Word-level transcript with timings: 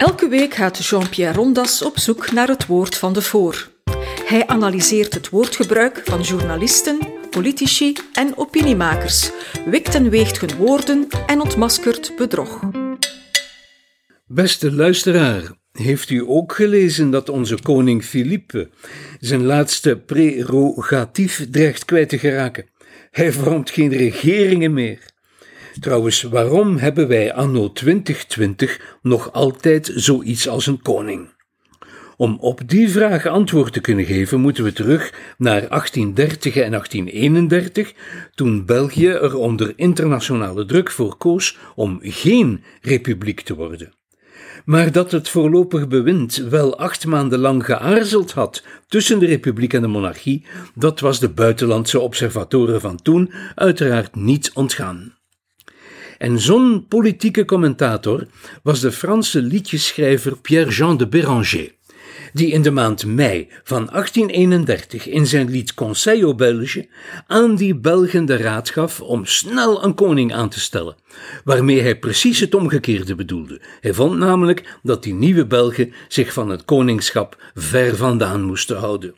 Elke 0.00 0.28
week 0.28 0.54
gaat 0.54 0.86
Jean-Pierre 0.86 1.36
Rondas 1.36 1.82
op 1.82 1.98
zoek 1.98 2.32
naar 2.32 2.48
het 2.48 2.66
woord 2.66 2.96
van 2.96 3.12
de 3.12 3.22
voor. 3.22 3.68
Hij 4.24 4.46
analyseert 4.46 5.14
het 5.14 5.28
woordgebruik 5.28 6.00
van 6.04 6.20
journalisten, 6.20 6.98
politici 7.30 7.96
en 8.12 8.36
opiniemakers, 8.36 9.30
wikt 9.64 9.94
en 9.94 10.10
weegt 10.10 10.40
hun 10.40 10.56
woorden 10.56 11.08
en 11.26 11.40
ontmaskert 11.40 12.12
bedrog. 12.16 12.60
Beste 14.26 14.72
luisteraar, 14.72 15.42
heeft 15.72 16.10
u 16.10 16.24
ook 16.26 16.52
gelezen 16.52 17.10
dat 17.10 17.28
onze 17.28 17.62
koning 17.62 18.04
Philippe 18.04 18.70
zijn 19.18 19.44
laatste 19.44 19.96
prerogatief 19.96 21.46
dreigt 21.50 21.84
kwijt 21.84 22.08
te 22.08 22.18
geraken? 22.18 22.64
Hij 23.10 23.32
vormt 23.32 23.70
geen 23.70 23.92
regeringen 23.92 24.72
meer. 24.72 25.09
Trouwens, 25.80 26.22
waarom 26.22 26.76
hebben 26.76 27.08
wij 27.08 27.32
anno 27.32 27.72
2020 27.72 28.98
nog 29.02 29.32
altijd 29.32 29.92
zoiets 29.94 30.48
als 30.48 30.66
een 30.66 30.82
koning? 30.82 31.28
Om 32.16 32.36
op 32.40 32.60
die 32.66 32.90
vraag 32.90 33.26
antwoord 33.26 33.72
te 33.72 33.80
kunnen 33.80 34.04
geven, 34.04 34.40
moeten 34.40 34.64
we 34.64 34.72
terug 34.72 35.34
naar 35.38 35.68
1830 35.68 36.56
en 36.56 36.70
1831, 36.70 37.92
toen 38.34 38.64
België 38.66 39.06
er 39.06 39.36
onder 39.36 39.72
internationale 39.76 40.66
druk 40.66 40.90
voor 40.90 41.16
koos 41.16 41.58
om 41.74 41.98
geen 42.02 42.64
republiek 42.80 43.40
te 43.40 43.54
worden. 43.54 43.92
Maar 44.64 44.92
dat 44.92 45.12
het 45.12 45.28
voorlopig 45.28 45.88
bewind 45.88 46.36
wel 46.36 46.78
acht 46.78 47.06
maanden 47.06 47.38
lang 47.38 47.64
geaarzeld 47.64 48.32
had 48.32 48.64
tussen 48.88 49.18
de 49.18 49.26
republiek 49.26 49.74
en 49.74 49.82
de 49.82 49.88
monarchie, 49.88 50.46
dat 50.74 51.00
was 51.00 51.20
de 51.20 51.28
buitenlandse 51.28 52.00
observatoren 52.00 52.80
van 52.80 53.02
toen 53.02 53.32
uiteraard 53.54 54.14
niet 54.14 54.50
ontgaan. 54.54 55.18
En 56.20 56.40
zo'n 56.40 56.86
politieke 56.88 57.44
commentator 57.44 58.26
was 58.62 58.80
de 58.80 58.92
Franse 58.92 59.42
liedjeschrijver 59.42 60.36
Pierre-Jean 60.36 60.96
de 60.96 61.08
Béranger, 61.08 61.74
die 62.32 62.50
in 62.50 62.62
de 62.62 62.70
maand 62.70 63.06
mei 63.06 63.48
van 63.64 63.86
1831 63.86 65.06
in 65.08 65.26
zijn 65.26 65.50
lied 65.50 65.74
Conseil 65.74 66.22
aux 66.22 66.36
Belges 66.36 66.86
aan 67.26 67.54
die 67.54 67.74
Belgen 67.74 68.24
de 68.24 68.36
raad 68.36 68.70
gaf 68.70 69.00
om 69.00 69.24
snel 69.24 69.84
een 69.84 69.94
koning 69.94 70.34
aan 70.34 70.48
te 70.48 70.60
stellen, 70.60 70.96
waarmee 71.44 71.80
hij 71.80 71.98
precies 71.98 72.40
het 72.40 72.54
omgekeerde 72.54 73.14
bedoelde. 73.14 73.60
Hij 73.80 73.94
vond 73.94 74.18
namelijk 74.18 74.78
dat 74.82 75.02
die 75.02 75.14
nieuwe 75.14 75.46
Belgen 75.46 75.92
zich 76.08 76.32
van 76.32 76.48
het 76.48 76.64
koningschap 76.64 77.50
ver 77.54 77.96
vandaan 77.96 78.42
moesten 78.42 78.76
houden. 78.76 79.14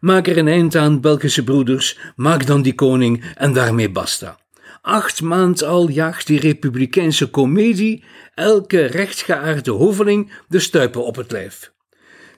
Maak 0.00 0.26
er 0.26 0.38
een 0.38 0.48
eind 0.48 0.76
aan, 0.76 1.00
Belgische 1.00 1.44
broeders, 1.44 1.98
maak 2.16 2.46
dan 2.46 2.62
die 2.62 2.74
koning 2.74 3.24
en 3.34 3.52
daarmee 3.52 3.90
basta. 3.90 4.42
Acht 4.84 5.22
maand 5.22 5.62
al 5.62 5.88
jaagt 5.88 6.26
die 6.26 6.40
republikeinse 6.40 7.30
komedie 7.30 8.04
elke 8.34 8.82
rechtgeaarde 8.84 9.70
hoveling 9.70 10.32
de 10.48 10.58
stuipen 10.58 11.04
op 11.04 11.16
het 11.16 11.32
lijf. 11.32 11.72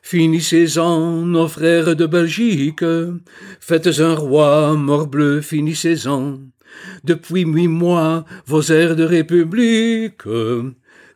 Finissez-en, 0.00 1.30
nos 1.30 1.52
frères 1.52 1.96
de 1.96 2.08
Belgique, 2.08 3.20
faites 3.58 3.98
un 3.98 4.14
roi, 4.14 4.76
morbleu, 4.76 5.42
finissez-en. 5.42 6.54
Depuis 7.02 7.44
huit 7.44 7.68
mois, 7.68 8.24
vos 8.44 8.70
airs 8.70 8.94
de 8.94 9.04
république 9.04 10.22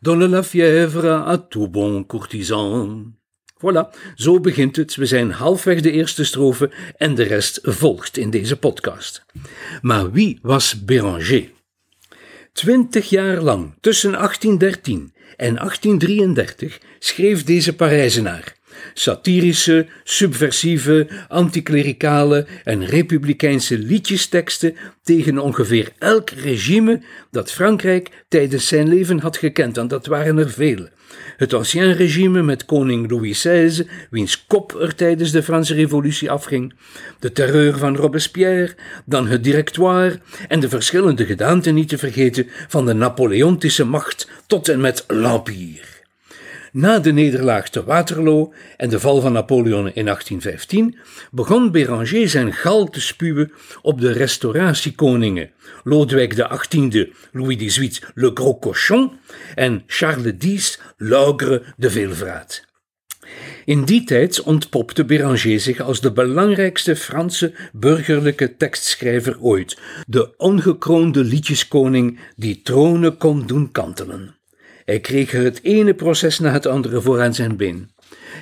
donnent 0.01 0.31
la 0.31 0.43
fièvre 0.43 1.23
à 1.27 1.37
tout 1.37 1.69
bon 1.69 2.03
courtisan. 2.03 3.20
Voilà, 3.61 4.13
zo 4.15 4.39
begint 4.39 4.75
het. 4.75 4.95
We 4.95 5.05
zijn 5.05 5.31
halfweg 5.31 5.81
de 5.81 5.91
eerste 5.91 6.23
strofe 6.23 6.71
en 6.97 7.15
de 7.15 7.23
rest 7.23 7.59
volgt 7.63 8.17
in 8.17 8.29
deze 8.29 8.57
podcast. 8.57 9.25
Maar 9.81 10.11
wie 10.11 10.39
was 10.41 10.85
Béranger? 10.85 11.51
Twintig 12.53 13.09
jaar 13.09 13.41
lang, 13.41 13.73
tussen 13.79 14.11
1813 14.11 15.13
en 15.37 15.55
1833, 15.55 16.79
schreef 16.99 17.43
deze 17.43 17.75
Parijzenaar 17.75 18.59
satirische, 18.93 19.87
subversieve, 20.03 21.07
anticlericale 21.27 22.45
en 22.63 22.85
republikeinse 22.85 23.77
liedjesteksten 23.77 24.75
tegen 25.03 25.37
ongeveer 25.37 25.91
elk 25.99 26.29
regime 26.29 27.01
dat 27.31 27.51
Frankrijk 27.51 28.23
tijdens 28.27 28.67
zijn 28.67 28.87
leven 28.87 29.19
had 29.19 29.37
gekend, 29.37 29.77
en 29.77 29.87
dat 29.87 30.05
waren 30.05 30.37
er 30.37 30.49
vele. 30.49 30.91
Het 31.37 31.53
ancien 31.53 31.93
regime 31.93 32.41
met 32.41 32.65
koning 32.65 33.09
Louis 33.09 33.37
XVI, 33.39 33.87
wiens 34.09 34.45
kop 34.47 34.75
er 34.75 34.95
tijdens 34.95 35.31
de 35.31 35.43
Franse 35.43 35.73
Revolutie 35.73 36.31
afging, 36.31 36.73
de 37.19 37.31
terreur 37.31 37.77
van 37.77 37.95
Robespierre, 37.95 38.75
dan 39.05 39.27
het 39.27 39.43
directoire 39.43 40.19
en 40.47 40.59
de 40.59 40.69
verschillende 40.69 41.25
gedaanten 41.25 41.73
niet 41.73 41.89
te 41.89 41.97
vergeten 41.97 42.47
van 42.67 42.85
de 42.85 42.93
Napoleontische 42.93 43.85
macht 43.85 44.29
tot 44.47 44.69
en 44.69 44.81
met 44.81 45.03
l'Empire. 45.07 46.00
Na 46.71 46.99
de 46.99 47.11
nederlaag 47.11 47.69
te 47.69 47.83
Waterloo 47.83 48.53
en 48.77 48.89
de 48.89 48.99
val 48.99 49.21
van 49.21 49.33
Napoleon 49.33 49.91
in 49.93 50.05
1815 50.05 50.97
begon 51.31 51.71
Béranger 51.71 52.29
zijn 52.29 52.53
gal 52.53 52.89
te 52.89 53.01
spuwen 53.01 53.51
op 53.81 54.01
de 54.01 54.11
restauratiekoningen 54.11 55.51
Lodewijk 55.83 56.33
XVIII, 56.33 57.13
Louis 57.31 57.57
XVIII, 57.57 57.99
Le 58.13 58.31
Gros 58.33 58.55
Cochon 58.59 59.11
en 59.55 59.83
Charles 59.87 60.33
X, 60.55 60.79
L'Ogre 60.97 61.63
de 61.77 61.89
Veelvraat. 61.89 62.65
In 63.65 63.83
die 63.83 64.03
tijd 64.03 64.41
ontpopte 64.41 65.05
Béranger 65.05 65.59
zich 65.59 65.79
als 65.79 66.01
de 66.01 66.11
belangrijkste 66.11 66.95
Franse 66.95 67.53
burgerlijke 67.73 68.57
tekstschrijver 68.57 69.39
ooit, 69.39 69.77
de 70.07 70.37
ongekroonde 70.37 71.23
liedjeskoning 71.23 72.19
die 72.35 72.61
tronen 72.61 73.17
kon 73.17 73.47
doen 73.47 73.71
kantelen. 73.71 74.40
Hij 74.91 74.99
kreeg 74.99 75.31
het 75.31 75.59
ene 75.63 75.93
proces 75.93 76.39
na 76.39 76.51
het 76.51 76.65
andere 76.65 77.01
voor 77.01 77.21
aan 77.21 77.33
zijn 77.33 77.57
been. 77.57 77.91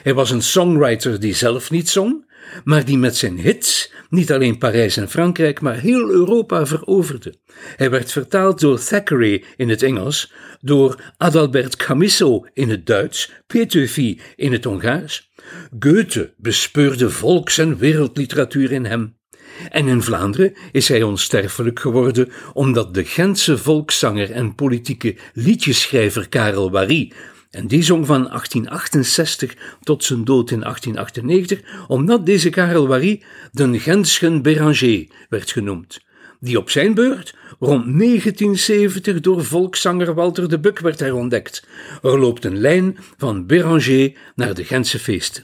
Hij 0.04 0.14
was 0.14 0.32
een 0.32 0.42
songwriter 0.42 1.20
die 1.20 1.36
zelf 1.36 1.72
niet 1.72 1.90
zong, 1.90 2.32
maar 2.64 2.86
die 2.86 2.98
met 2.98 3.16
zijn 3.18 3.40
hits 3.40 3.94
niet 4.10 4.32
alleen 4.32 4.58
Parijs 4.58 4.98
en 4.98 5.10
Frankrijk, 5.10 5.62
maar 5.62 5.80
heel 5.80 6.10
Europa 6.10 6.66
veroverde. 6.66 7.36
Hij 7.76 7.90
werd 7.90 8.12
vertaald 8.12 8.60
door 8.60 8.80
Thackeray 8.80 9.44
in 9.58 9.70
het 9.70 9.84
Engels, 9.84 10.34
door 10.62 11.14
Adalbert 11.18 11.76
Camisso 11.76 12.46
in 12.54 12.70
het 12.70 12.86
Duits, 12.86 13.32
Petőfi 13.48 14.22
in 14.36 14.52
het 14.52 14.64
Hongaars. 14.64 15.32
Goethe 15.80 16.34
bespeurde 16.38 17.10
volks- 17.10 17.58
en 17.58 17.78
wereldliteratuur 17.78 18.72
in 18.72 18.86
hem. 18.86 19.19
En 19.70 19.88
in 19.88 20.02
Vlaanderen 20.02 20.54
is 20.72 20.88
hij 20.88 21.04
onsterfelijk 21.04 21.80
geworden 21.80 22.32
omdat 22.54 22.94
de 22.94 23.06
Gentse 23.06 23.58
volkszanger 23.58 24.32
en 24.32 24.56
politieke 24.56 25.16
liedjeschrijver 25.34 26.30
Karel 26.30 26.72
Wary, 26.72 27.12
en 27.50 27.68
die 27.68 27.84
zong 27.84 28.06
van 28.06 28.24
1868 28.24 29.56
tot 29.82 30.04
zijn 30.04 30.24
dood 30.24 30.52
in 30.52 30.60
1898, 30.60 31.88
omdat 31.88 32.26
deze 32.26 32.50
Karel 32.50 32.88
Wary 32.88 33.24
de 33.52 33.80
Gentschen 33.80 34.42
Béranger 34.42 35.08
werd 35.30 35.52
genoemd, 35.52 36.00
die 36.40 36.58
op 36.58 36.70
zijn 36.70 36.94
beurt 36.94 37.36
rond 37.60 38.00
1970 38.00 39.20
door 39.20 39.46
volkszanger 39.46 40.14
Walter 40.14 40.50
de 40.50 40.60
Buck 40.60 40.80
werd 40.80 41.00
herontdekt. 41.00 41.68
Er 42.02 42.20
loopt 42.20 42.46
een 42.46 42.58
lijn 42.58 42.98
van 43.18 43.46
Béranger 43.46 44.14
naar 44.36 44.54
de 44.54 44.64
Gentse 44.64 45.00
feesten. 45.00 45.44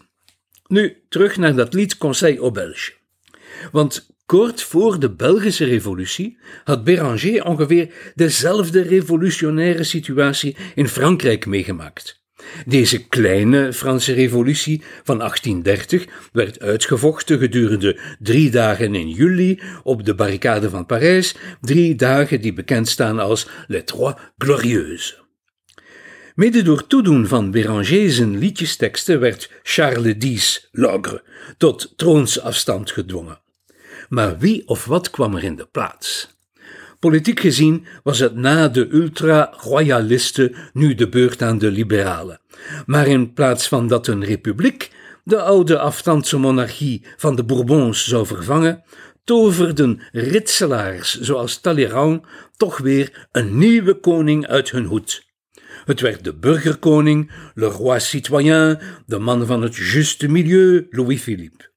Nu 0.67 1.03
terug 1.09 1.37
naar 1.37 1.55
dat 1.55 1.73
lied 1.73 1.97
Conseil 1.97 2.37
aux 2.37 2.51
Belges. 2.51 2.94
Want 3.71 4.09
kort 4.25 4.61
voor 4.61 4.99
de 4.99 5.11
Belgische 5.11 5.65
Revolutie 5.65 6.37
had 6.63 6.83
Béranger 6.83 7.45
ongeveer 7.45 7.93
dezelfde 8.15 8.81
revolutionaire 8.81 9.83
situatie 9.83 10.55
in 10.75 10.87
Frankrijk 10.87 11.45
meegemaakt. 11.45 12.23
Deze 12.65 13.07
kleine 13.07 13.73
Franse 13.73 14.13
revolutie 14.13 14.81
van 15.03 15.17
1830 15.17 16.05
werd 16.31 16.59
uitgevochten 16.59 17.39
gedurende 17.39 17.99
drie 18.19 18.51
dagen 18.51 18.95
in 18.95 19.09
juli 19.09 19.61
op 19.83 20.05
de 20.05 20.15
barricade 20.15 20.69
van 20.69 20.85
Parijs, 20.85 21.35
drie 21.61 21.95
dagen 21.95 22.41
die 22.41 22.53
bekend 22.53 22.87
staan 22.87 23.19
als 23.19 23.47
Les 23.67 23.81
Trois 23.85 24.13
Glorieuses. 24.37 25.23
Mede 26.35 26.61
door 26.61 26.87
toedoen 26.87 27.27
van 27.27 27.51
Béranger 27.51 28.11
zijn 28.11 28.37
liedjesteksten 28.37 29.19
werd 29.19 29.51
Charles 29.63 30.35
X, 30.35 30.67
l'ogre, 30.71 31.23
tot 31.57 31.93
troonsafstand 31.95 32.91
gedwongen. 32.91 33.43
Maar 34.15 34.37
wie 34.37 34.67
of 34.67 34.85
wat 34.85 35.09
kwam 35.09 35.35
er 35.35 35.43
in 35.43 35.55
de 35.55 35.67
plaats? 35.71 36.37
Politiek 36.99 37.39
gezien 37.39 37.85
was 38.03 38.19
het 38.19 38.35
na 38.35 38.67
de 38.67 38.87
ultra-royalisten 38.93 40.55
nu 40.73 40.95
de 40.95 41.09
beurt 41.09 41.41
aan 41.41 41.57
de 41.57 41.71
liberalen. 41.71 42.41
Maar 42.85 43.07
in 43.07 43.33
plaats 43.33 43.67
van 43.67 43.87
dat 43.87 44.07
een 44.07 44.23
republiek 44.25 44.91
de 45.23 45.41
oude 45.41 45.79
afstandse 45.79 46.37
monarchie 46.37 47.05
van 47.17 47.35
de 47.35 47.43
Bourbons 47.43 48.07
zou 48.07 48.25
vervangen, 48.25 48.83
toverden 49.23 50.01
ritselaars 50.11 51.19
zoals 51.19 51.59
Talleyrand 51.59 52.23
toch 52.57 52.77
weer 52.77 53.27
een 53.31 53.57
nieuwe 53.57 53.93
koning 53.99 54.47
uit 54.47 54.71
hun 54.71 54.85
hoed. 54.85 55.25
Het 55.85 55.99
werd 55.99 56.23
de 56.23 56.33
burgerkoning, 56.35 57.31
le 57.53 57.65
roi 57.65 57.99
citoyen, 57.99 58.79
de 59.05 59.19
man 59.19 59.45
van 59.45 59.61
het 59.61 59.75
juste 59.75 60.27
milieu, 60.27 60.87
Louis-Philippe. 60.89 61.73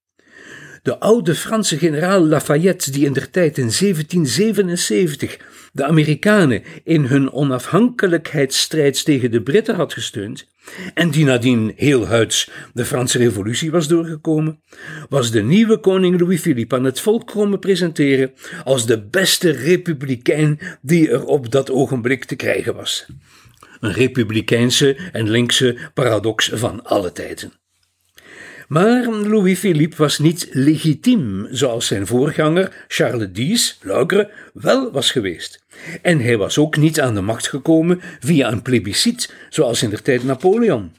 De 0.88 0.98
oude 0.98 1.34
Franse 1.34 1.78
generaal 1.78 2.26
Lafayette, 2.26 2.90
die 2.90 3.04
in 3.04 3.12
der 3.12 3.30
tijd 3.30 3.58
in 3.58 3.70
1777 3.70 5.38
de 5.72 5.84
Amerikanen 5.84 6.62
in 6.84 7.04
hun 7.04 7.32
onafhankelijkheidsstrijd 7.32 9.04
tegen 9.04 9.30
de 9.30 9.42
Britten 9.42 9.74
had 9.74 9.92
gesteund, 9.92 10.46
en 10.94 11.10
die 11.10 11.24
nadien 11.24 11.72
heel 11.76 12.06
huids 12.06 12.50
de 12.74 12.84
Franse 12.84 13.18
Revolutie 13.18 13.70
was 13.70 13.88
doorgekomen, 13.88 14.60
was 15.08 15.30
de 15.30 15.42
nieuwe 15.42 15.78
koning 15.78 16.20
Louis-Philippe 16.20 16.74
aan 16.74 16.84
het 16.84 17.00
volk 17.00 17.26
komen 17.26 17.58
presenteren 17.58 18.32
als 18.64 18.86
de 18.86 19.02
beste 19.02 19.50
republikein 19.50 20.58
die 20.82 21.10
er 21.10 21.24
op 21.24 21.50
dat 21.50 21.70
ogenblik 21.70 22.24
te 22.24 22.36
krijgen 22.36 22.74
was. 22.74 23.06
Een 23.80 23.92
republikeinse 23.92 24.96
en 25.12 25.30
linkse 25.30 25.76
paradox 25.94 26.50
van 26.54 26.84
alle 26.84 27.12
tijden. 27.12 27.57
Maar 28.68 29.04
Louis-Philippe 29.04 29.96
was 29.96 30.18
niet 30.18 30.48
legitiem, 30.50 31.46
zoals 31.50 31.86
zijn 31.86 32.06
voorganger 32.06 32.84
Charles 32.88 33.28
X, 33.52 33.78
Lugre, 33.82 34.30
wel 34.52 34.92
was 34.92 35.10
geweest. 35.10 35.64
En 36.02 36.20
hij 36.20 36.36
was 36.36 36.58
ook 36.58 36.76
niet 36.76 37.00
aan 37.00 37.14
de 37.14 37.20
macht 37.20 37.48
gekomen 37.48 38.00
via 38.20 38.52
een 38.52 38.62
plebiscit, 38.62 39.34
zoals 39.48 39.82
in 39.82 39.90
de 39.90 40.02
tijd 40.02 40.24
Napoleon. 40.24 40.92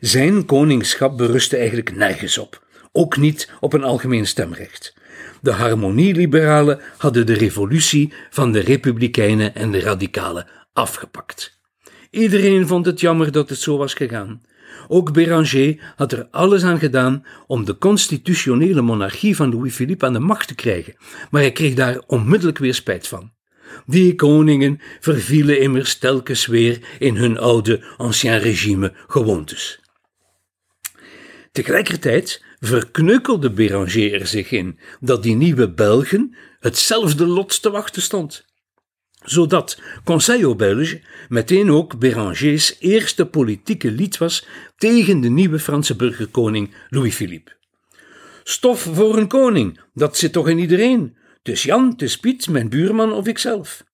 Zijn 0.00 0.44
koningschap 0.44 1.16
berustte 1.16 1.56
eigenlijk 1.56 1.96
nergens 1.96 2.38
op, 2.38 2.66
ook 2.92 3.16
niet 3.16 3.50
op 3.60 3.72
een 3.72 3.84
algemeen 3.84 4.26
stemrecht. 4.26 4.94
De 5.40 5.52
harmonieliberalen 5.52 6.80
hadden 6.96 7.26
de 7.26 7.34
revolutie 7.34 8.12
van 8.30 8.52
de 8.52 8.60
republikeinen 8.60 9.54
en 9.54 9.70
de 9.70 9.80
radicalen 9.80 10.46
afgepakt. 10.72 11.60
Iedereen 12.10 12.66
vond 12.66 12.86
het 12.86 13.00
jammer 13.00 13.32
dat 13.32 13.48
het 13.48 13.58
zo 13.58 13.76
was 13.76 13.94
gegaan. 13.94 14.42
Ook 14.88 15.12
Béranger 15.12 15.92
had 15.96 16.12
er 16.12 16.28
alles 16.30 16.62
aan 16.62 16.78
gedaan 16.78 17.26
om 17.46 17.64
de 17.64 17.78
constitutionele 17.78 18.80
monarchie 18.80 19.36
van 19.36 19.50
Louis-Philippe 19.50 20.06
aan 20.06 20.12
de 20.12 20.18
macht 20.18 20.48
te 20.48 20.54
krijgen, 20.54 20.96
maar 21.30 21.40
hij 21.40 21.52
kreeg 21.52 21.74
daar 21.74 22.02
onmiddellijk 22.06 22.58
weer 22.58 22.74
spijt 22.74 23.08
van. 23.08 23.32
Die 23.86 24.14
koningen 24.14 24.80
vervielen 25.00 25.60
immers 25.60 25.98
telkens 25.98 26.46
weer 26.46 26.78
in 26.98 27.16
hun 27.16 27.38
oude 27.38 27.84
ancien 27.96 28.38
regime 28.38 28.92
gewoontes. 29.06 29.80
Tegelijkertijd 31.52 32.44
verkneukelde 32.58 33.50
Béranger 33.50 34.20
er 34.20 34.26
zich 34.26 34.50
in 34.50 34.78
dat 35.00 35.22
die 35.22 35.34
nieuwe 35.34 35.70
Belgen 35.70 36.36
hetzelfde 36.60 37.26
lot 37.26 37.62
te 37.62 37.70
wachten 37.70 38.02
stond 38.02 38.51
zodat 39.24 39.80
Conseil 40.04 40.56
Belge 40.56 41.00
meteen 41.28 41.70
ook 41.70 41.98
Bérangers 41.98 42.76
eerste 42.78 43.26
politieke 43.26 43.90
lied 43.90 44.18
was 44.18 44.46
tegen 44.76 45.20
de 45.20 45.28
nieuwe 45.28 45.58
Franse 45.58 45.96
burgerkoning 45.96 46.74
Louis-Philippe. 46.88 47.52
Stof 48.42 48.80
voor 48.80 49.16
een 49.16 49.28
koning, 49.28 49.80
dat 49.94 50.16
zit 50.16 50.32
toch 50.32 50.48
in 50.48 50.58
iedereen. 50.58 51.16
Het 51.42 51.48
is 51.48 51.62
Jan, 51.62 51.88
het 51.88 52.02
is 52.02 52.18
Piet, 52.18 52.48
mijn 52.48 52.68
buurman 52.68 53.12
of 53.12 53.26
ikzelf. 53.26 53.84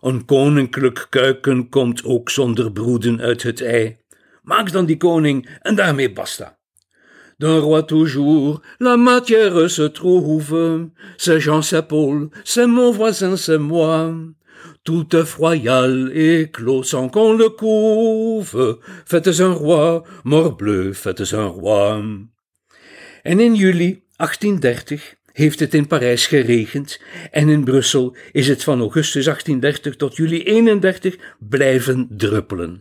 Een 0.00 0.24
koninklijk 0.24 1.06
kuiken 1.10 1.68
komt 1.68 2.04
ook 2.04 2.30
zonder 2.30 2.72
broeden 2.72 3.20
uit 3.20 3.42
het 3.42 3.62
ei. 3.62 3.96
Maak 4.42 4.72
dan 4.72 4.86
die 4.86 4.96
koning 4.96 5.48
en 5.62 5.74
daarmee 5.74 6.12
basta. 6.12 6.58
D'un 7.38 7.58
roi 7.58 7.84
toujours, 7.84 8.60
la 8.78 8.96
matière 8.96 9.70
se 9.70 9.90
trouve. 9.90 10.90
C'est 11.16 11.40
Jean, 11.40 11.62
c'est 11.62 11.86
Paul, 11.86 12.28
c'est 12.42 12.66
mon 12.66 12.92
voisin, 12.92 13.36
c'est 13.36 13.58
moi. 13.58 14.14
Tout 14.84 15.14
œuf 15.14 15.36
royal 15.36 16.12
éclos 16.14 16.82
sans 16.82 17.08
qu'on 17.08 17.32
le 17.32 17.48
couve. 17.48 18.80
Faites 19.06 19.40
un 19.40 19.52
roi, 19.52 20.04
morbleu, 20.24 20.92
faites 20.92 21.32
un 21.32 21.46
roi. 21.46 22.02
En 23.22 23.40
in 23.40 23.54
juli 23.54 24.02
1830 24.16 25.14
heeft 25.32 25.60
het 25.60 25.74
in 25.74 25.86
Parijs 25.86 26.26
geregend 26.26 27.00
en 27.30 27.48
in 27.48 27.64
Brussel 27.64 28.16
is 28.32 28.48
het 28.48 28.64
van 28.64 28.80
augustus 28.80 29.24
1830 29.24 29.96
tot 29.96 30.16
juli 30.16 30.42
31 30.42 31.16
blijven 31.38 32.06
druppelen. 32.10 32.80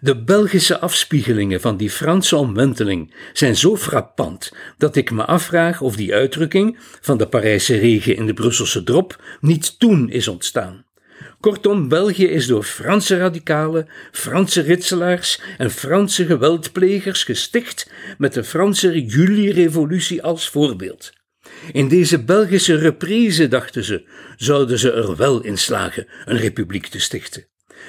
De 0.00 0.24
Belgische 0.24 0.78
afspiegelingen 0.78 1.60
van 1.60 1.76
die 1.76 1.90
Franse 1.90 2.36
omwenteling 2.36 3.14
zijn 3.32 3.56
zo 3.56 3.76
frappant 3.76 4.52
dat 4.78 4.96
ik 4.96 5.10
me 5.10 5.24
afvraag 5.24 5.80
of 5.80 5.96
die 5.96 6.14
uitdrukking 6.14 6.78
van 7.00 7.18
de 7.18 7.26
Parijse 7.26 7.78
regen 7.78 8.16
in 8.16 8.26
de 8.26 8.34
Brusselse 8.34 8.82
drop 8.82 9.22
niet 9.40 9.78
toen 9.78 10.10
is 10.10 10.28
ontstaan. 10.28 10.84
Kortom, 11.40 11.88
België 11.88 12.26
is 12.26 12.46
door 12.46 12.62
Franse 12.62 13.16
radicalen, 13.16 13.88
Franse 14.12 14.60
ritselaars 14.60 15.40
en 15.58 15.70
Franse 15.70 16.26
geweldplegers 16.26 17.24
gesticht 17.24 17.90
met 18.18 18.34
de 18.34 18.44
Franse 18.44 19.04
juli-revolutie 19.04 20.22
als 20.22 20.48
voorbeeld. 20.48 21.12
In 21.72 21.88
deze 21.88 22.24
Belgische 22.24 22.74
reprise, 22.74 23.48
dachten 23.48 23.84
ze, 23.84 24.04
zouden 24.36 24.78
ze 24.78 24.92
er 24.92 25.16
wel 25.16 25.42
in 25.42 25.58
slagen 25.58 26.06
een 26.24 26.38
republiek 26.38 26.86
te 26.86 27.00
stichten. 27.00 27.46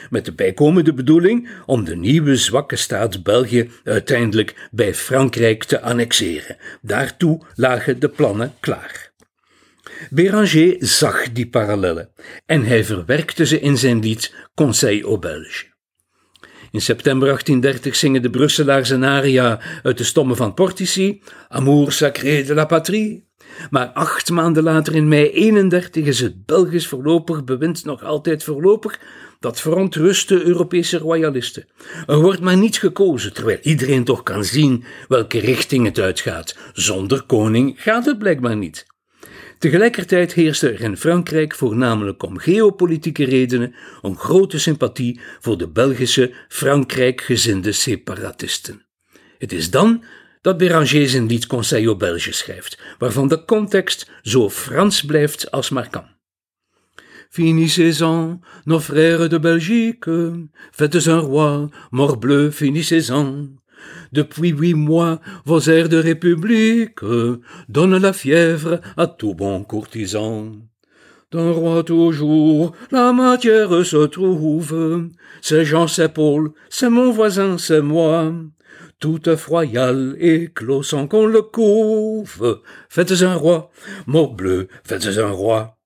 Met 0.09 0.25
de 0.25 0.33
bijkomende 0.33 0.93
bedoeling 0.93 1.49
om 1.65 1.83
de 1.83 1.95
nieuwe 1.95 2.35
zwakke 2.35 2.75
staat 2.75 3.23
België 3.23 3.69
uiteindelijk 3.83 4.69
bij 4.71 4.95
Frankrijk 4.95 5.63
te 5.63 5.81
annexeren. 5.81 6.57
Daartoe 6.81 7.41
lagen 7.55 7.99
de 7.99 8.09
plannen 8.09 8.53
klaar. 8.59 9.10
Béranger 10.09 10.75
zag 10.79 11.31
die 11.31 11.49
parallellen 11.49 12.09
en 12.45 12.63
hij 12.63 12.85
verwerkte 12.85 13.45
ze 13.45 13.59
in 13.59 13.77
zijn 13.77 13.99
lied 13.99 14.33
Conseil 14.55 15.01
aux 15.01 15.19
Belges. 15.19 15.69
In 16.71 16.81
september 16.81 17.27
1830 17.27 17.95
zingen 17.95 18.21
de 18.21 18.29
Brusselaars 18.29 18.89
een 18.89 19.03
aria 19.03 19.59
uit 19.83 19.97
de 19.97 20.03
stommen 20.03 20.35
van 20.35 20.53
Portici, 20.53 21.21
Amour 21.47 21.91
sacré 21.91 22.43
de 22.43 22.53
la 22.53 22.65
patrie. 22.65 23.29
Maar 23.69 23.87
acht 23.87 24.29
maanden 24.29 24.63
later, 24.63 24.95
in 24.95 25.07
mei 25.07 25.29
31, 25.29 26.05
is 26.05 26.19
het 26.19 26.45
Belgisch 26.45 26.87
voorlopig 26.87 27.43
bewind 27.43 27.85
nog 27.85 28.03
altijd 28.03 28.43
voorlopig. 28.43 28.99
Dat 29.39 29.61
verontrust 29.61 30.31
Europese 30.31 30.97
royalisten. 30.97 31.65
Er 32.07 32.19
wordt 32.21 32.41
maar 32.41 32.57
niet 32.57 32.77
gekozen, 32.77 33.33
terwijl 33.33 33.57
iedereen 33.61 34.03
toch 34.03 34.23
kan 34.23 34.43
zien 34.43 34.83
welke 35.07 35.39
richting 35.39 35.85
het 35.85 35.99
uitgaat. 35.99 36.57
Zonder 36.73 37.21
koning 37.21 37.73
gaat 37.81 38.05
het 38.05 38.17
blijkbaar 38.17 38.57
niet. 38.57 38.90
Tegelijkertijd 39.61 40.33
heerste 40.33 40.69
er 40.69 40.81
in 40.81 40.97
Frankrijk 40.97 41.55
voornamelijk 41.55 42.23
om 42.23 42.37
geopolitieke 42.37 43.23
redenen 43.23 43.75
een 44.01 44.17
grote 44.17 44.59
sympathie 44.59 45.19
voor 45.39 45.57
de 45.57 45.69
Belgische 45.69 46.33
Frankrijk-gezinde 46.47 47.71
separatisten. 47.71 48.85
Het 49.37 49.51
is 49.51 49.69
dan 49.69 50.03
dat 50.41 50.57
Béranger 50.57 51.09
zijn 51.09 51.25
lied 51.25 51.47
Conseil 51.47 51.87
aux 51.87 51.97
Belges 51.97 52.37
schrijft, 52.37 52.81
waarvan 52.97 53.27
de 53.27 53.45
context 53.45 54.09
zo 54.21 54.49
Frans 54.49 55.05
blijft 55.05 55.51
als 55.51 55.69
maar 55.69 55.89
kan. 55.89 56.05
Finissez-en, 57.29 58.41
nos 58.63 58.83
frères 58.83 59.29
de 59.29 59.39
Belgique, 59.39 60.47
faites 60.71 61.05
un 61.05 61.19
roi, 61.19 61.69
morbleu, 61.89 62.51
finissez-en. 62.51 63.60
Depuis 64.11 64.49
huit 64.49 64.73
mois, 64.73 65.19
vos 65.45 65.61
airs 65.61 65.89
de 65.89 65.97
république 65.97 66.99
donnent 67.69 67.97
la 67.97 68.13
fièvre 68.13 68.81
à 68.97 69.07
tout 69.07 69.33
bon 69.33 69.63
courtisan. 69.63 70.51
D'un 71.31 71.51
roi 71.51 71.83
toujours, 71.83 72.73
la 72.91 73.13
matière 73.13 73.85
se 73.85 74.05
trouve. 74.07 75.09
C'est 75.41 75.63
Jean, 75.63 75.87
c'est 75.87 76.13
Paul, 76.13 76.51
c'est 76.69 76.89
mon 76.89 77.11
voisin, 77.11 77.57
c'est 77.57 77.81
moi. 77.81 78.33
Tout 78.99 79.27
œuf 79.27 79.47
royal 79.47 80.15
éclos 80.19 80.83
sans 80.83 81.07
qu'on 81.07 81.25
le 81.25 81.41
couve. 81.41 82.61
Faites 82.89 83.21
un 83.21 83.35
roi, 83.35 83.71
bleu, 84.07 84.67
faites 84.83 85.17
un 85.17 85.31
roi. 85.31 85.77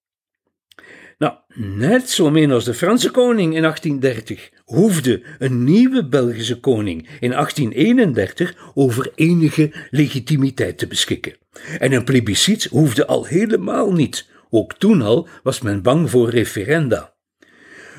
Nou, 1.24 1.32
net 1.56 2.10
zo 2.10 2.30
de 2.30 2.74
Franse 2.74 3.10
koning 3.10 3.56
in 3.56 3.64
1830 3.64 4.52
hoefde 4.66 5.22
een 5.40 5.64
nieuwe 5.64 6.08
Belgische 6.08 6.60
koning 6.60 7.08
in 7.20 7.30
1831 7.30 8.72
over 8.74 9.12
enige 9.16 9.74
legitimiteit 9.90 10.78
te 10.78 10.88
beschikken. 10.88 11.36
En 11.80 11.92
een 11.92 12.04
plebiscit 12.04 12.64
hoefde 12.64 13.08
al 13.08 13.26
helemaal 13.26 13.94
niet. 13.94 14.30
Ook 14.50 14.74
toen 14.74 15.02
al 15.02 15.28
was 15.44 15.62
men 15.62 15.82
bang 15.82 16.10
voor 16.10 16.30
referenda. 16.30 17.14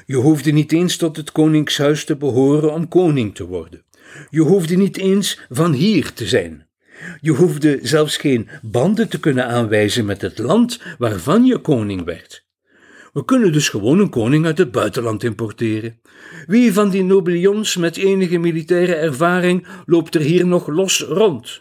Je 0.07 0.17
hoefde 0.17 0.51
niet 0.51 0.73
eens 0.73 0.97
tot 0.97 1.17
het 1.17 1.33
koningshuis 1.33 2.05
te 2.05 2.17
behoren 2.17 2.73
om 2.73 2.89
koning 2.89 3.35
te 3.35 3.47
worden. 3.47 3.85
Je 4.31 4.41
hoefde 4.41 4.77
niet 4.77 4.97
eens 4.97 5.41
van 5.49 5.73
hier 5.73 6.13
te 6.13 6.27
zijn. 6.27 6.67
Je 7.21 7.33
hoefde 7.33 7.79
zelfs 7.83 8.17
geen 8.17 8.49
banden 8.63 9.09
te 9.09 9.21
kunnen 9.21 9.47
aanwijzen 9.47 10.05
met 10.05 10.21
het 10.21 10.39
land 10.39 10.81
waarvan 10.99 11.45
je 11.45 11.59
koning 11.59 12.05
werd. 12.05 12.46
We 13.17 13.25
kunnen 13.25 13.53
dus 13.53 13.69
gewoon 13.69 13.99
een 13.99 14.11
koning 14.11 14.47
uit 14.47 14.59
het 14.59 14.71
buitenland 14.71 15.25
importeren. 15.25 16.01
Wie 16.47 16.73
van 16.73 16.91
die 16.91 17.05
nobelions 17.05 17.77
met 17.77 17.97
enige 17.97 18.39
militaire 18.39 18.95
ervaring 18.95 19.67
loopt 19.87 20.15
er 20.15 20.21
hier 20.21 20.47
nog 20.47 20.67
los 20.67 21.01
rond? 21.01 21.61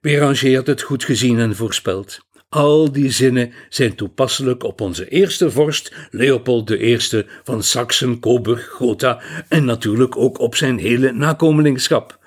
Béranger 0.00 0.54
had 0.54 0.66
het 0.66 0.82
goed 0.82 1.04
gezien 1.04 1.38
en 1.38 1.56
voorspeld. 1.56 2.18
Al 2.48 2.92
die 2.92 3.10
zinnen 3.10 3.52
zijn 3.68 3.94
toepasselijk 3.94 4.62
op 4.62 4.80
onze 4.80 5.08
eerste 5.08 5.50
vorst, 5.50 5.94
Leopold 6.10 6.70
I 6.70 6.98
van 7.44 7.62
Saxen, 7.62 8.20
Coburg, 8.20 8.66
Gotha 8.66 9.22
en 9.48 9.64
natuurlijk 9.64 10.16
ook 10.16 10.38
op 10.38 10.54
zijn 10.54 10.78
hele 10.78 11.12
nakomelingschap. 11.12 12.18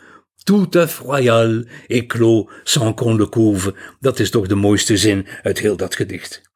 Tout 0.44 0.76
œuf 0.76 1.00
royal 1.00 1.64
éclos 1.88 2.50
sans 2.64 2.94
qu'on 2.96 3.18
le 3.18 3.30
couve. 3.30 3.76
Dat 4.00 4.20
is 4.20 4.30
toch 4.30 4.48
de 4.48 4.56
mooiste 4.56 4.98
zin 4.98 5.28
uit 5.44 5.60
heel 5.60 5.78
dat 5.78 5.96
gedicht. 5.96 6.49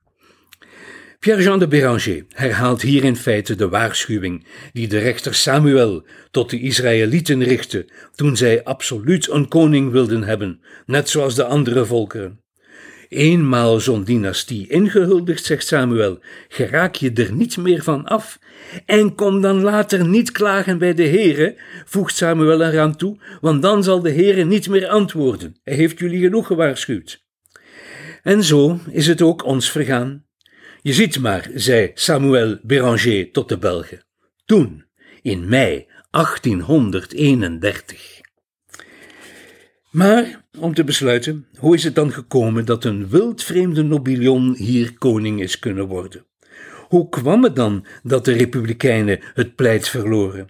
Pierre-Jean 1.24 1.60
de 1.60 1.68
Béranger 1.68 2.26
herhaalt 2.34 2.82
hier 2.82 3.04
in 3.04 3.16
feite 3.16 3.56
de 3.56 3.70
waarschuwing 3.70 4.46
die 4.74 4.88
de 4.88 4.98
rechter 4.98 5.34
Samuel 5.34 6.06
tot 6.32 6.50
de 6.50 6.60
Israëlieten 6.60 7.44
richtte 7.44 7.90
toen 8.16 8.38
zij 8.38 8.64
absoluut 8.64 9.30
een 9.30 9.48
koning 9.48 9.92
wilden 9.92 10.24
hebben, 10.24 10.62
net 10.86 11.10
zoals 11.10 11.36
de 11.36 11.44
andere 11.44 11.86
volkeren. 11.86 12.40
Eenmaal 13.10 13.80
zo'n 13.80 14.04
dynastie 14.04 14.68
ingehuldigd, 14.70 15.46
zegt 15.46 15.68
Samuel, 15.68 16.20
geraak 16.48 16.96
je 16.96 17.12
er 17.14 17.34
niet 17.34 17.58
meer 17.58 17.84
van 17.84 18.06
af. 18.06 18.40
En 18.86 19.16
kom 19.16 19.42
dan 19.42 19.62
later 19.62 20.08
niet 20.08 20.32
klagen 20.32 20.78
bij 20.78 20.94
de 20.94 21.08
Heere, 21.08 21.56
voegt 21.86 22.16
Samuel 22.16 22.64
eraan 22.64 22.96
toe, 22.96 23.18
want 23.42 23.62
dan 23.62 23.84
zal 23.84 24.02
de 24.02 24.12
Heere 24.12 24.44
niet 24.44 24.70
meer 24.70 24.88
antwoorden. 24.88 25.56
Hij 25.64 25.76
heeft 25.76 26.00
jullie 26.00 26.24
genoeg 26.24 26.48
gewaarschuwd. 26.48 27.24
En 28.24 28.44
zo 28.44 28.80
is 28.92 29.08
het 29.08 29.22
ook 29.22 29.46
ons 29.46 29.72
vergaan. 29.72 30.26
Je 30.84 30.94
ziet 30.94 31.20
maar, 31.20 31.50
zei 31.54 31.92
Samuel 31.94 32.58
Béranger 32.62 33.32
tot 33.32 33.50
de 33.50 33.58
Belgen. 33.58 34.06
Toen, 34.46 34.86
in 35.22 35.50
mei 35.50 35.88
1831. 36.12 38.22
Maar, 39.92 40.46
om 40.60 40.74
te 40.74 40.84
besluiten, 40.84 41.48
hoe 41.58 41.76
is 41.76 41.84
het 41.84 41.96
dan 41.96 42.12
gekomen 42.12 42.66
dat 42.66 42.84
een 42.84 43.10
wildvreemde 43.10 43.84
nobilion 43.84 44.56
hier 44.56 44.98
koning 44.98 45.42
is 45.42 45.60
kunnen 45.60 45.88
worden? 45.88 46.26
Hoe 46.88 47.10
kwam 47.10 47.44
het 47.44 47.56
dan 47.56 47.86
dat 48.02 48.26
de 48.26 48.34
Republikeinen 48.34 49.20
het 49.34 49.56
pleit 49.56 49.90
verloren? 49.90 50.48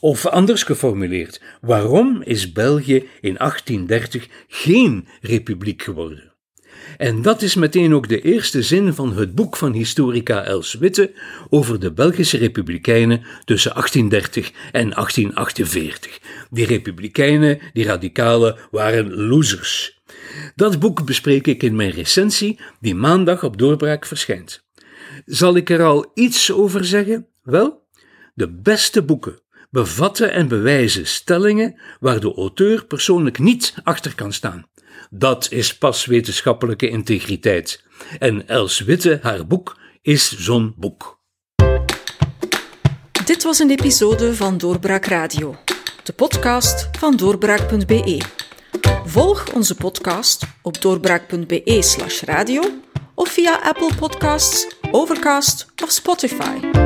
Of 0.00 0.26
anders 0.26 0.62
geformuleerd, 0.62 1.42
waarom 1.60 2.22
is 2.22 2.52
België 2.52 3.08
in 3.20 3.34
1830 3.34 4.28
geen 4.48 5.08
republiek 5.20 5.82
geworden? 5.82 6.35
En 6.96 7.22
dat 7.22 7.42
is 7.42 7.54
meteen 7.54 7.94
ook 7.94 8.08
de 8.08 8.20
eerste 8.20 8.62
zin 8.62 8.94
van 8.94 9.16
het 9.16 9.34
boek 9.34 9.56
van 9.56 9.72
historica 9.72 10.44
Els 10.44 10.74
Witte 10.74 11.12
over 11.48 11.80
de 11.80 11.92
Belgische 11.92 12.36
Republikeinen 12.36 13.22
tussen 13.44 13.72
1830 13.72 14.52
en 14.72 14.90
1848. 14.90 16.18
Die 16.50 16.66
Republikeinen, 16.66 17.58
die 17.72 17.84
radicalen, 17.84 18.56
waren 18.70 19.14
losers. 19.14 20.00
Dat 20.54 20.78
boek 20.78 21.04
bespreek 21.04 21.46
ik 21.46 21.62
in 21.62 21.76
mijn 21.76 21.90
recensie, 21.90 22.60
die 22.80 22.94
maandag 22.94 23.44
op 23.44 23.58
doorbraak 23.58 24.06
verschijnt. 24.06 24.64
Zal 25.24 25.56
ik 25.56 25.70
er 25.70 25.82
al 25.82 26.10
iets 26.14 26.52
over 26.52 26.84
zeggen? 26.84 27.26
Wel, 27.42 27.86
de 28.34 28.52
beste 28.52 29.02
boeken 29.02 29.40
bevatten 29.76 30.32
en 30.32 30.48
bewijzen 30.48 31.06
stellingen 31.06 31.80
waar 32.00 32.20
de 32.20 32.34
auteur 32.34 32.84
persoonlijk 32.84 33.38
niet 33.38 33.74
achter 33.82 34.14
kan 34.14 34.32
staan. 34.32 34.66
Dat 35.10 35.46
is 35.50 35.78
pas 35.78 36.06
wetenschappelijke 36.06 36.88
integriteit. 36.88 37.84
En 38.18 38.48
Els 38.48 38.80
Witte, 38.80 39.18
haar 39.22 39.46
boek, 39.46 39.78
is 40.02 40.38
zo'n 40.38 40.74
boek. 40.76 41.18
Dit 43.24 43.42
was 43.42 43.58
een 43.58 43.70
episode 43.70 44.34
van 44.34 44.58
Doorbraak 44.58 45.04
Radio, 45.04 45.56
de 46.02 46.12
podcast 46.12 46.88
van 46.98 47.16
doorbraak.be. 47.16 48.20
Volg 49.04 49.52
onze 49.52 49.74
podcast 49.74 50.46
op 50.62 50.80
doorbraak.be/slash 50.80 52.22
radio 52.22 52.62
of 53.14 53.28
via 53.28 53.60
Apple 53.62 53.90
Podcasts, 53.98 54.66
Overcast 54.90 55.66
of 55.82 55.90
Spotify. 55.90 56.85